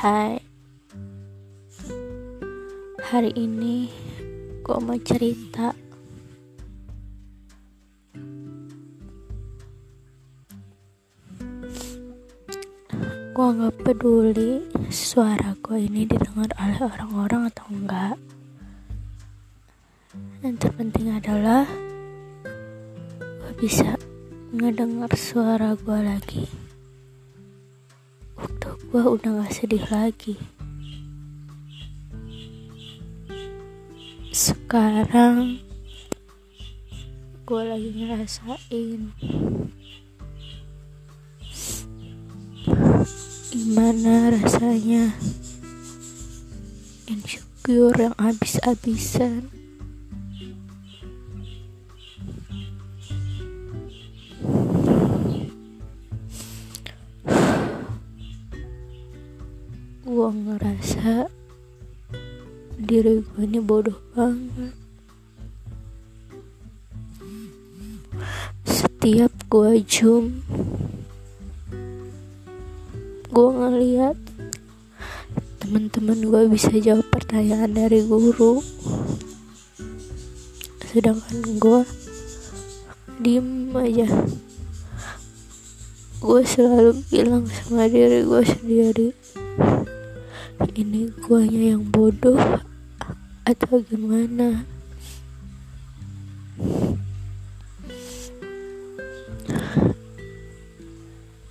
Hai. 0.00 0.40
Hari 3.04 3.36
ini 3.36 3.84
gue 4.64 4.78
mau 4.80 4.96
cerita. 4.96 5.76
Gue 13.36 13.48
gak 13.60 13.76
peduli 13.84 14.64
suara 14.88 15.52
gue 15.60 15.76
ini 15.84 16.08
didengar 16.08 16.48
oleh 16.56 16.80
orang-orang 16.80 17.52
atau 17.52 17.68
enggak 17.68 18.16
Yang 20.40 20.56
terpenting 20.64 21.12
adalah 21.12 21.68
Gue 23.20 23.52
bisa 23.60 24.00
ngedengar 24.56 25.12
suara 25.12 25.76
gue 25.76 26.00
lagi 26.00 26.69
Waktu 28.40 28.68
gue 28.88 29.02
udah 29.04 29.30
gak 29.44 29.52
sedih 29.52 29.84
lagi. 29.92 30.34
Sekarang 34.32 35.60
Gue 37.44 37.62
lagi 37.66 37.90
ngerasain 37.92 39.10
Gimana 43.50 44.30
rasanya 44.30 45.12
Insecure 47.10 47.98
yang 47.98 48.16
abis-abisan 48.16 49.59
gue 60.00 60.32
ngerasa 60.32 61.28
diri 62.80 63.20
gue 63.20 63.44
ini 63.44 63.60
bodoh 63.60 64.00
banget. 64.16 64.72
Setiap 68.64 69.28
gue 69.52 69.84
zoom 69.84 70.40
gue 73.28 73.48
ngeliat 73.52 74.16
teman-teman 75.60 76.18
gue 76.24 76.42
bisa 76.48 76.72
jawab 76.80 77.04
pertanyaan 77.12 77.68
dari 77.76 78.00
guru. 78.00 78.64
Sedangkan 80.88 81.44
gue 81.60 81.80
diem 83.20 83.68
aja. 83.76 84.08
Gue 86.24 86.40
selalu 86.48 87.04
bilang 87.12 87.44
sama 87.52 87.84
diri 87.84 88.24
gue 88.24 88.42
sendiri 88.48 89.08
ini 90.80 91.12
guanya 91.20 91.76
yang 91.76 91.84
bodoh 91.92 92.40
atau 93.44 93.82
gimana? 93.84 94.64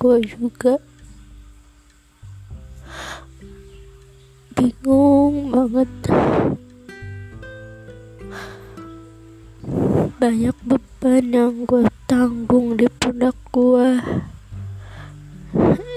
Gue 0.00 0.16
juga 0.24 0.80
bingung 4.56 5.52
banget. 5.52 5.90
Banyak 10.20 10.56
beban 10.64 11.24
yang 11.28 11.54
gue 11.68 11.84
tanggung 12.08 12.76
di 12.80 12.88
pundak 13.00 13.36
gue 13.52 14.00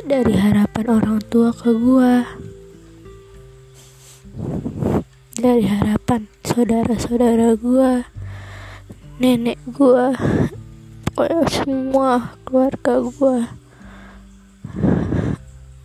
dari 0.03 0.35
harapan 0.35 0.85
orang 0.99 1.19
tua 1.31 1.55
ke 1.55 1.71
gue 1.71 2.13
dari 5.39 5.66
harapan 5.66 6.28
saudara-saudara 6.44 7.55
gue 7.55 7.91
nenek 9.23 9.59
gue 9.72 10.05
pokoknya 11.16 11.41
semua 11.47 12.35
keluarga 12.44 12.94
gue 13.00 13.38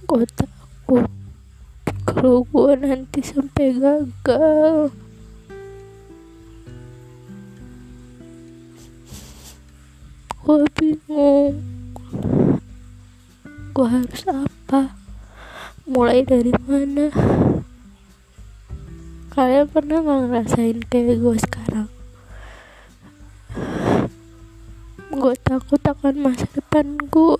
gue 0.09 0.25
takut 0.35 1.07
kalau 2.09 2.43
gue 2.49 2.73
nanti 2.81 3.21
sampai 3.21 3.77
gagal. 3.77 4.89
Gue 10.41 10.65
bingung 10.81 11.78
gue 13.79 13.87
harus 13.87 14.27
apa? 14.27 14.99
Mulai 15.87 16.27
dari 16.27 16.51
mana? 16.67 17.15
Kalian 19.31 19.71
pernah 19.71 20.03
gak 20.03 20.19
ngerasain 20.27 20.83
kayak 20.91 21.23
gue 21.23 21.37
sekarang? 21.39 21.87
Gue 25.15 25.35
takut 25.47 25.79
akan 25.79 26.15
masa 26.19 26.51
depan 26.51 26.99
gue 27.07 27.39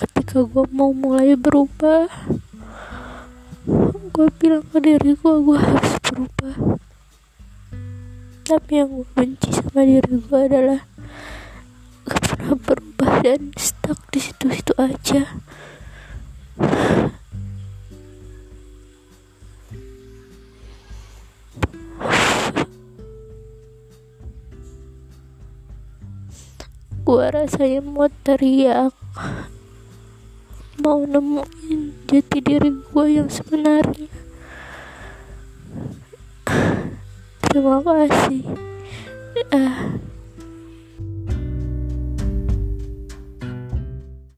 ketika 0.00 0.40
gue 0.40 0.64
mau 0.72 0.96
mulai 0.96 1.36
berubah 1.36 2.08
gue 4.08 4.28
bilang 4.40 4.64
ke 4.72 4.80
diri 4.80 5.12
gue 5.20 5.34
gue 5.44 5.58
harus 5.60 5.94
berubah. 6.00 6.80
Tapi 8.48 8.72
yang 8.72 8.88
gue 8.88 9.08
benci 9.12 9.52
sama 9.52 9.84
diri 9.84 10.16
gue 10.16 10.40
adalah 10.48 10.89
pernah 12.40 12.56
berubah 12.56 13.12
dan 13.20 13.52
stuck 13.60 14.00
di 14.08 14.16
situ-situ 14.16 14.72
aja. 14.80 15.28
Gue 27.04 27.26
rasanya 27.28 27.84
mau 27.84 28.08
teriak 28.24 28.96
mau 30.80 31.04
nemuin 31.04 32.08
jati 32.08 32.38
diri 32.40 32.72
gue 32.72 33.06
yang 33.12 33.28
sebenarnya. 33.28 34.08
Terima 37.44 37.84
kasih. 37.84 38.48
Uh, 39.50 40.09